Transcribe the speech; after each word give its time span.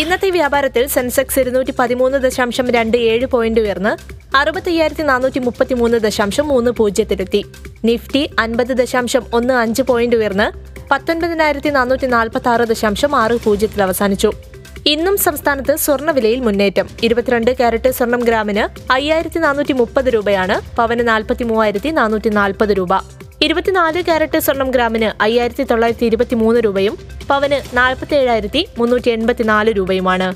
ഇന്നത്തെ 0.00 0.30
വ്യാപാരത്തിൽ 0.30 0.86
സെൻസെക്സ് 0.86 1.40
ഇരുന്നൂറ്റി 1.40 1.72
പതിമൂന്ന് 1.78 2.18
ദശാംശം 2.18 2.70
രണ്ട് 2.76 2.96
ഏഴ് 2.96 3.26
പോയിന്റ് 3.26 3.60
ഉയർന്ന് 3.60 3.92
അറുപത്തയ്യായിരത്തി 4.36 5.02
നാനൂറ്റി 5.02 5.38
മുപ്പത്തി 5.38 5.74
മൂന്ന് 5.74 5.98
ദശാംശം 5.98 6.48
മൂന്ന് 6.48 6.70
പൂജ്യത്തിലെത്തി. 6.70 7.42
നിഫ്റ്റി 7.84 8.22
അൻപത് 8.38 8.72
ദശാംശം 8.80 9.24
ഒന്ന് 9.32 9.54
അഞ്ച് 9.54 9.82
പോയിന്റ് 9.82 10.16
ഉയർന്ന് 10.16 10.46
പത്തൊൻപതിനായിരത്തി 10.90 11.68
നാനൂറ്റി 11.68 12.06
നാൽപ്പത്തി 12.06 12.48
ആറ് 12.48 12.66
ദശാംശം 12.72 13.16
ആറ് 13.16 13.36
പൂജ്യത്തിൽ 13.44 13.82
അവസാനിച്ചു. 13.82 14.32
ഇന്നും 14.86 15.16
സംസ്ഥാനത്ത് 15.26 15.76
സ്വർണവിലയിൽ 15.76 16.40
മുന്നേറ്റം. 16.40 16.88
ഇരുപത്തിരണ്ട് 17.02 17.50
കാരറ്റ് 17.60 17.90
സ്വർണം 17.90 18.20
ഗ്രാമിന് 18.20 18.92
അയ്യായിരത്തി 18.92 19.38
നാനൂറ്റി 19.38 19.72
മുപ്പത് 19.72 20.08
രൂപയാണ് 20.14 20.76
പവന് 20.76 21.08
നാൽപ്പത്തി 21.08 21.44
മൂവായിരത്തി 21.44 21.88
നാനൂറ്റി 21.88 22.28
നാൽപ്പത് 22.40 22.74
രൂപ. 22.80 22.94
ഇരുപത്തിനാല് 23.44 24.00
ക്യാരറ്റ് 24.02 24.38
സ്വർണം 24.38 24.68
ഗ്രാമിന് 24.70 25.08
അയ്യായിരത്തി 25.22 25.62
തൊള്ളായിരത്തി 25.62 26.06
ഇരുപത്തി 26.10 26.34
മൂന്ന് 26.42 26.60
രൂപയും 26.60 26.94
പവന് 27.30 27.58
നാൽപ്പത്തി 27.76 28.14
ഏഴായിരത്തി 28.14 28.60
മുന്നൂറ്റി 28.78 29.10
എൺപത്തിനാല് 29.10 29.70
രൂപയുമാണ്. 29.78 30.28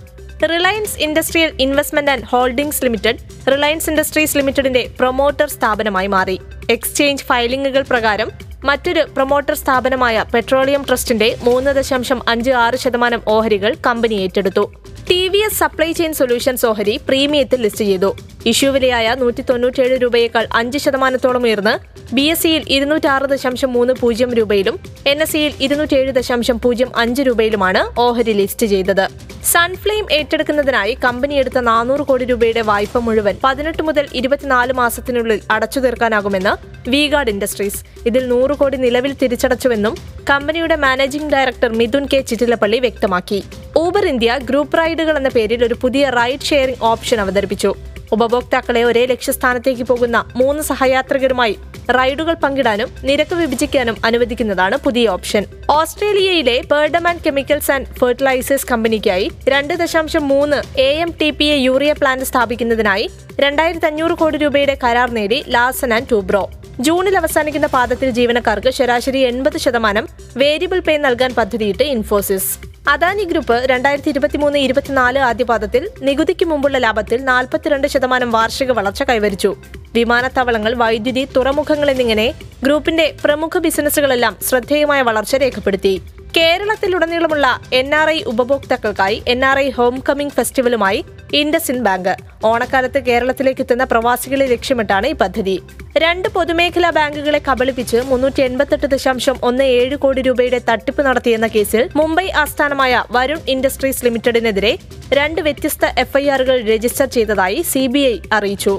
Reliance 0.51 0.99
Industrial 0.99 1.51
Investment 1.61 2.11
and 2.11 2.25
Holdings 2.25 2.83
Limited 2.85 3.21
Reliance 3.53 3.89
Industries 3.91 4.37
ലിമിറ്റഡിന്റെ 4.37 4.83
പ്രൊമോട്ടർ 4.99 5.49
സ്ഥാപനമായി 5.49 6.07
മാറി. 6.07 6.37
എക്സ്ചേഞ്ച് 6.71 7.25
ഫയലിംഗുകൾ 7.25 7.85
പ്രകാരം 7.91 8.31
മറ്റൊരു 8.65 9.03
പ്രൊമോട്ടർ 9.15 9.55
സ്ഥാപനമായ 9.55 10.25
പെട്രോളിയം 10.35 10.85
ട്രസ്റ്റിന്റെ 10.89 11.31
മൂന്ന് 11.43 11.71
ദശാംശം 11.71 12.21
അഞ്ച് 12.29 12.51
ആറ് 12.65 12.79
ശതമാനം 12.85 13.23
ഓഹരികൾ 13.29 13.73
കമ്പനി 13.87 14.15
ഏറ്റെടുത്തു. 14.25 14.65
T 15.11 15.21
V 15.33 15.41
S 15.47 15.59
supply 15.61 15.87
chain 15.99 16.13
solutions 16.19 16.65
ഓഹരി 16.69 16.95
പ്രീമിയത്തിൽ 17.09 17.61
ലിസ്റ്റ് 17.65 17.85
ചെയ്തു. 17.91 18.11
ഇഷ്യൂ 18.51 18.69
വിലയായ 18.75 19.07
നൂറ്റി 19.21 19.43
തൊണ്ണൂറ്റിയേഴ് 19.51 19.97
രൂപയേക്കാൾ 20.03 20.45
അഞ്ച് 20.61 20.79
ശതമാനത്തോളം 20.85 21.45
ഉയർന്ന് 21.47 21.75
ബി 22.17 22.25
എസ് 22.33 22.43
സിയിൽ 22.43 22.63
ഇരുന്നൂറ്റാറ് 22.77 23.27
ദശാംശം 23.33 23.71
മൂന്ന് 23.77 23.95
പൂജ്യം 24.01 24.31
രൂപയിലും 24.39 24.77
എൻ 25.11 25.23
എസ് 25.23 25.33
സിയിൽ 25.33 25.53
ഇരുന്നൂറ്റേഴ് 25.65 26.13
ദശാംശം 26.17 26.57
പൂജ്യം 26.61 26.91
അഞ്ച് 26.97 27.23
രൂപയിലുമാണ് 27.23 27.81
ഓഹരി 28.01 28.33
ലിസ്റ്റ് 28.33 28.67
ചെയ്തത്. 28.73 29.05
സൺഫ്ലെയിം 29.53 30.07
ഏറ്റെടുക്കുന്നതിനായി 30.13 30.95
കമ്പനി 31.05 31.35
എടുത്ത 31.35 31.59
നാനൂറ് 31.69 32.05
കോടി 32.09 32.25
രൂപയുടെ 32.31 32.63
വായ്പ 32.71 32.99
മുഴുവൻ 33.07 33.37
പതിനെട്ട് 33.45 33.83
മുതൽ 33.83 34.07
ഇരുപത്തിനാല് 34.21 34.73
മാസത്തിനുള്ളിൽ 34.73 35.41
അടച്ചു 35.51 35.81
തീർക്കാനാകുമെന്ന് 35.81 36.53
വിഗാർഡ് 36.91 37.33
ഇൻഡസ്ട്രീസ് 37.35 37.81
ഇതിൽ 38.07 38.25
നൂറ് 38.33 38.57
കോടി 38.63 38.77
നിലവിൽ 38.77 39.15
തിരിച്ചടച്ചുവെന്നും 39.23 39.97
കമ്പനിയുടെ 40.31 40.77
managing 40.87 41.33
director 41.33 41.73
Mithun 41.81 42.07
K. 42.13 42.21
Chittilappilly 42.31 42.81
വ്യക്തമാക്കി. 42.87 43.41
ഊബർ 43.79 44.07
ഇന്ത്യ 44.13 44.39
ഗ്രൂപ്പ് 44.51 44.79
റൈഡുകൾ 44.79 45.17
എന്ന 45.17 45.31
പേരിൽ 45.37 45.63
ഒരു 45.65 45.79
പുതിയ 45.85 46.11
റൈഡ് 46.21 46.49
ഷെയറിംഗ് 46.51 46.85
ഓപ്ഷൻ 46.93 47.21
അവതരിപ്പിച്ചു. 47.21 47.73
ഉപഭോക്താക്കളെ 48.13 48.83
ഒരേ 48.83 49.05
ലക്ഷ്യസ്ഥാനത്തേക്ക് 49.07 49.83
പോകുന്ന 49.83 50.25
മൂന്ന് 50.37 50.63
സഹയാത്രികരുമായി 50.63 51.59
റൈഡുകൾ 51.91 52.35
പങ്കിടാനും 52.35 52.89
നിരക്ക് 53.03 53.35
വിഭജിക്കാനും 53.35 53.97
അനുവദിക്കുന്നതാണ് 54.05 54.77
പുതിയ 54.77 55.09
ഓപ്ഷൻ. 55.09 55.45
ഓസ്ട്രേലിയയിലെ 55.71 56.63
ബേർഡമാൻ 56.71 57.19
കെമിക്കൽസ് 57.27 57.71
ആൻഡ് 57.71 57.87
ഫെർട്ടിലൈസേഴ്സ് 57.87 58.67
കമ്പനിക്കായി 58.71 59.31
രണ്ട് 59.49 59.75
ദശാംശം 59.75 60.29
മൂന്ന് 60.29 60.81
A 60.81 60.91
M 60.93 61.15
T 61.21 61.31
P 61.31 61.45
A 61.45 61.57
urea 61.57 61.93
plant 61.93 62.25
സ്ഥാപിക്കുന്നതിനായി 62.25 63.11
രണ്ടായിരത്തി 63.41 63.87
അഞ്ഞൂറ് 63.87 64.11
കോടി 64.11 64.39
രൂപയുടെ 64.39 64.79
കരാർ 64.85 65.11
നേടി 65.11 65.45
ലാസൻ 65.49 65.95
ആൻഡ് 65.95 66.07
ടൂബ്രോ. 66.13 66.51
ജൂണിൽ 66.81 67.17
അവസാനിക്കുന്ന 67.17 67.67
പാദത്തിൽ 67.67 68.11
ജീവനക്കാർക്ക് 68.11 68.71
ശരാശരി 68.71 69.19
എൺപത് 69.19 69.59
ശതമാനം 69.59 70.09
വേരിയബിൾ 70.37 70.79
പേ 70.79 70.97
നൽകാൻ 70.97 71.35
പദ്ധതിയിട്ട് 71.35 71.83
ഇൻഫോസിസ്. 71.83 72.68
അദാനി 72.93 73.25
ഗ്രൂപ്പ് 73.31 73.57
രണ്ടായിരത്തി 73.71 74.11
ഇരുപത്തിമൂന്ന് 74.13 74.59
ഇരുപത്തിനാല് 74.67 75.19
ആദ്യപാദത്തിൽ 75.29 75.83
നികുതിക്ക് 76.07 76.45
മുമ്പുള്ള 76.51 76.77
ലാഭത്തിൽ 76.85 77.19
നാൽപ്പത്തിരണ്ട് 77.31 77.87
ശതമാനം 77.95 78.31
വാർഷിക 78.37 78.73
വളർച്ച 78.79 79.03
കൈവരിച്ചു. 79.11 79.51
വിമാനത്താവളങ്ങൾ 79.95 80.75
വൈദ്യുതി 80.83 81.25
തുറമുഖങ്ങൾ 81.37 81.91
എന്നിങ്ങനെ 81.91 82.27
ഗ്രൂപ്പിന്റെ 82.65 83.07
പ്രമുഖ 83.25 83.59
ബിസിനസ്സുകളെല്ലാം 83.67 84.37
ശ്രദ്ധേയമായ 84.49 85.03
വളർച്ച 85.03 85.35
രേഖപ്പെടുത്തി. 85.45 85.95
കേരളത്തിലുടനീളമുള്ള 86.37 87.47
N 87.79 87.89
R 87.99 88.09
I 88.15 88.19
ഉപഭോക്താക്കൾക്കായി 88.33 89.17
N 89.33 89.41
R 89.51 89.59
I 89.59 89.69
home 89.77 89.95
coming 90.09 90.35
ഫെസ്റ്റിവലുമായി 90.37 91.01
IndusInd 91.41 91.79
bank 91.87 92.13
ഓണക്കാലത്ത് 92.51 93.01
കേരളത്തിലേക്ക് 93.09 93.63
എത്തുന്ന 93.65 93.85
പ്രവാസികളെ 93.93 94.47
ലക്ഷ്യമിട്ടാണ് 94.53 95.07
ഈ 95.13 95.15
പദ്ധതി. 95.23 95.57
രണ്ട് 96.05 96.29
പൊതുമേഖലാ 96.37 96.91
ബാങ്കുകളെ 96.99 97.41
കബളിപ്പിച്ച് 97.49 97.99
മുന്നൂറ്റി 98.11 98.43
എൺപത്തെട്ട് 98.49 98.91
ദശാംശം 98.95 99.39
ഒന്ന് 99.49 99.65
ഏഴ് 99.79 99.97
കോടി 100.05 100.23
രൂപയുടെ 100.29 100.61
തട്ടിപ്പ് 100.69 101.05
നടത്തിയെന്ന 101.09 101.49
കേസിൽ 101.57 101.83
മുംബൈ 102.01 102.27
ആസ്ഥാനമായ 102.43 103.03
വരുൺ 103.17 103.41
ഇൻഡസ്ട്രീസ് 103.55 104.05
ലിമിറ്റഡിനെതിരെ 104.09 104.73
രണ്ട് 105.21 105.43
വ്യത്യസ്ത 105.49 105.87
എഫ്ഐആറുകൾ 106.05 106.59
രജിസ്റ്റർ 106.73 107.09
ചെയ്തതായി 107.17 107.61
സിബിഐ 107.73 108.15
അറിയിച്ചു. 108.39 108.77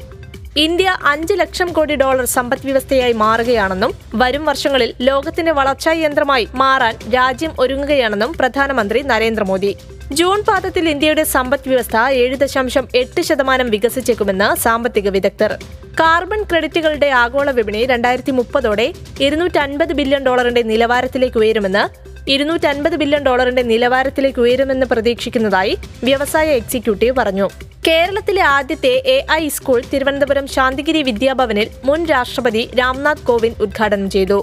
ഇന്ത്യ 0.55 0.97
അഞ്ച് 1.05 1.33
ലക്ഷം 1.33 1.73
കോടി 1.73 1.95
ഡോളർ 1.95 2.25
സമ്പദ് 2.25 2.65
വ്യവസ്ഥയായി 2.65 3.13
മാറുകയാണെന്നും 3.13 3.91
വരും 4.15 4.45
വർഷങ്ങളിൽ 4.45 4.93
ലോകത്തിന്റെ 5.01 5.51
വളർച്ചാ 5.51 5.91
യന്ത്രമായി 5.91 6.47
മാറാൻ 6.53 6.95
രാജ്യം 7.13 7.51
ഒരുങ്ങുകയാണെന്നും 7.59 8.33
പ്രധാനമന്ത്രി 8.33 9.01
നരേന്ദ്രമോദി. 9.01 9.75
ജൂൺ 10.11 10.41
പാദത്തിൽ 10.41 10.89
ഇന്ത്യയുടെ 10.89 11.23
സമ്പദ് 11.23 11.69
വ്യവസ്ഥ 11.69 11.97
ഏഴ് 11.97 12.35
ദശാംശം 12.35 12.87
എട്ട് 12.95 13.21
ശതമാനം 13.21 13.69
വികസിച്ചേക്കുമെന്ന് 13.69 14.55
സാമ്പത്തിക 14.55 15.09
വിദഗ്ധർ. 15.09 15.53
കാർബൺ 15.99 16.43
ക്രെഡിറ്റുകളുടെ 16.43 17.09
ആഗോള 17.09 17.51
വിപണി 17.51 17.85
രണ്ടായിരത്തി 17.85 18.31
മുപ്പതോടെ 18.31 18.93
ഇരുന്നൂറ്റൻപത് 19.19 19.93
ബില്യൺ 19.93 20.23
ഡോളറിന്റെ 20.23 20.61
നിലവാരത്തിലേക്ക് 20.61 21.37
ഉയരുമെന്ന് 21.37 22.09
ഇരുന്നൂറ്റൻപത് 22.29 22.95
ബില്യൺ 22.95 23.23
ഡോളറിന്റെ 23.23 23.61
നിലവാരത്തിലേക്ക് 23.61 24.39
ഉയരുമെന്ന് 24.39 24.85
പ്രതീക്ഷിക്കുന്നതായി 24.85 25.77
വ്യവസായ 26.03 26.47
എക്സിക്യൂട്ടീവ് 26.47 27.15
പറഞ്ഞു. 27.15 27.49
കേരളത്തിലെ 27.89 28.41
ആദ്യത്തെ 28.55 28.91
A 29.13 29.17
I 29.31 29.43
school 29.53 29.77
Thiruvananthapuram 29.91 30.47
Santhigiri 30.55 30.99
വിദ്യാഭവനിൽ 31.07 31.67
മുൻ 31.87 32.01
രാഷ്ട്രപതി 32.11 32.63
രാംനാഥ് 32.79 33.25
കോവിന്ദ് 33.29 33.61
ഉദ്ഘാടനം 33.65 34.09
ചെയ്തു. 34.15 34.37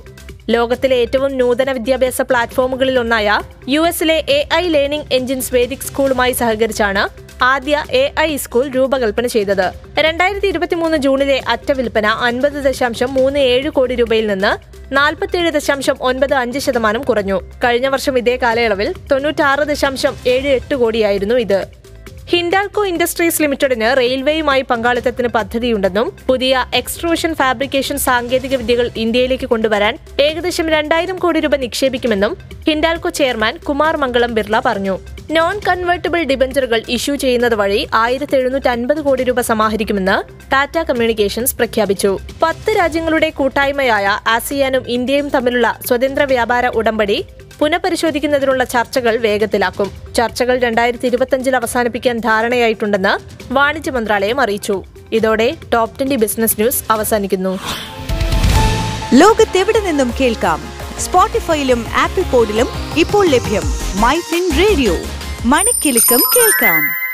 ലോകത്തിലെ 0.54 0.96
ഏറ്റവും 1.02 1.32
നൂതന 1.40 1.70
വിദ്യാഭ്യാസ 1.76 2.22
പ്ലാറ്റ്ഫോമുകളിൽ 2.30 2.96
ഒന്നായ 3.02 3.28
യു 3.74 3.82
എസിലെ 3.90 4.16
A 4.36 4.38
I 4.54 4.64
learning 4.74 5.08
engines 5.18 5.52
Vedic 5.54 5.86
സ്കൂളുമായി 5.88 6.34
സഹകരിച്ചാണ് 6.40 7.04
ആദ്യ 7.52 7.84
എ 8.02 8.04
ഐ 8.26 8.30
സ്കൂൾ 8.44 8.66
രൂപകൽപ്പന 8.76 9.26
ചെയ്തത്. 9.36 9.66
രണ്ടായിരത്തി 10.06 10.50
ഇരുപത്തിമൂന്ന് 10.52 10.98
ജൂണിലെ 11.06 11.38
അറ്റ 11.54 11.70
വിൽപ്പന 11.78 12.06
അൻപത് 12.28 12.58
ദശാംശം 12.68 13.10
മൂന്ന് 13.14 13.38
ഏഴ് 13.54 13.70
കോടി 13.78 13.94
രൂപയിൽ 14.02 14.28
നിന്ന് 14.32 14.52
നാൽപ്പത്തിയേഴ് 14.98 15.50
ദശാംശം 15.58 15.96
ഒൻപത് 16.10 16.36
അഞ്ച് 16.42 16.62
ശതമാനം 16.66 17.02
കുറഞ്ഞു. 17.02 17.40
കഴിഞ്ഞ 17.64 17.88
വർഷം 17.96 18.16
ഇതേ 18.18 18.36
കാലയളവിൽ 18.44 18.90
തൊണ്ണൂറ്റാറ് 19.12 19.64
ദശാംശം 19.72 20.16
ഏഴ് 20.34 20.48
എട്ട് 20.58 20.74
കോടിയായിരുന്നു 20.74 21.34
ഇത്. 21.46 21.60
ഹിൻഡാൽകോ 22.30 22.82
ഇൻഡസ്ട്രീസ് 22.86 23.42
ലിമിറ്റഡിന് 23.42 23.88
റെയിൽവേയുമായി 23.96 24.62
പങ്കാളിത്തത്തിന് 24.70 25.28
പദ്ധതിയുണ്ടെന്നും 25.28 26.08
പുതിയ 26.28 26.64
എക്സ്ട്രൂഷൻ 26.74 27.34
ഫാബ്രിക്കേഷൻ 27.34 27.96
സാങ്കേതിക 27.98 28.54
വിദ്യകൾ 28.56 28.90
ഇന്ത്യയിലേക്ക് 28.96 29.46
കൊണ്ടുവരാൻ 29.46 29.94
ഏകദേശം 30.20 30.68
രണ്ടായിരം 30.68 31.18
കോടി 31.18 31.40
രൂപ 31.40 31.56
നിക്ഷേപിക്കുമെന്നും 31.56 32.36
ഹിൻഡാൽകോ 32.68 33.10
ചെയർമാൻ 33.10 33.56
കുമാർ 33.68 33.96
മംഗളം 33.96 34.34
ബിർള 34.34 34.62
പറഞ്ഞു. 34.64 34.96
നോൺ 35.30 35.60
കൺവേർട്ടബിൾ 35.68 36.22
ഡിബഞ്ചറുകൾ 36.22 36.82
ഇഷ്യൂ 36.88 37.14
ചെയ്യുന്നത് 37.14 37.54
വഴി 37.54 37.80
ആയിരത്തി 37.94 38.36
എഴുന്നൂറ്റി 38.36 38.68
അൻപത് 38.68 39.00
കോടി 39.00 39.22
രൂപ 39.24 39.40
സമാഹരിക്കുമെന്ന് 39.50 40.16
ടാറ്റ 40.52 40.76
കമ്മ്യൂണിക്കേഷൻസ് 40.82 41.56
പ്രഖ്യാപിച്ചു. 41.56 42.18
പത്ത് 42.42 42.70
രാജ്യങ്ങളുടെ 42.76 43.30
കൂട്ടായ്മയായ 43.30 44.06
ആസിയാനും 44.28 44.84
ഇന്ത്യയും 44.88 45.28
തമ്മിലുള്ള 45.28 45.68
സ്വതന്ത്ര 45.86 46.22
വ്യാപാര 46.22 46.66
ഉടമ്പടി 46.80 47.18
പുനഃപരിശോധിക്കുന്നതിനുള്ള 47.58 48.64
ചർച്ചകൾ 48.64 49.16
വേഗത്തിലാക്കും. 49.16 49.90
ചർച്ചകൾ 50.16 50.58
രണ്ടായിരത്തി 50.58 51.06
ഇരുപത്തിയഞ്ചിൽ 51.06 51.56
അവസാനിപ്പിക്കാൻ 51.56 52.18
ധാരണയായിട്ടുണ്ടെന്ന് 52.18 53.18
വാണിജ്യ 53.52 53.90
മന്ത്രാലയം 53.90 54.40
അറിയിച്ചു. 54.40 54.84
ഇതോടെ 55.12 55.56
ടോപ് 55.72 55.98
ട്വന്റി 55.98 56.16
ബിസിനസ് 56.16 56.60
ന്യൂസ് 56.60 56.84
അവസാനിക്കുന്നു. 56.90 57.58
ലോകത്തെവിടെ 59.14 59.80
നിന്നും 59.80 60.12
കേൾക്കാം? 60.20 60.62
സ്പോട്ടിഫൈയിലും 60.98 61.86
ആപ്പിൾ 61.96 62.22
പോഡിലും 62.22 62.68
ഇപ്പോൾ 62.96 63.26
ലഭ്യം 63.26 63.62
മൈ 64.00 64.20
ഫിൻ 64.20 64.50
റേഡിയോ. 64.58 64.96
മണിക്കെലക്കം 65.44 66.22
കേൾക്കാം. 66.36 67.05